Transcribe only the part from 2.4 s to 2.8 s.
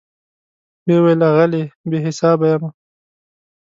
یمه